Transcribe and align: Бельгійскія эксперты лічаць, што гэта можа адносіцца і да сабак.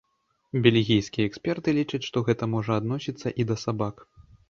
Бельгійскія 0.67 1.27
эксперты 1.33 1.77
лічаць, 1.81 2.01
што 2.09 2.25
гэта 2.33 2.51
можа 2.57 2.71
адносіцца 2.85 3.27
і 3.41 3.51
да 3.53 3.63
сабак. 3.69 3.95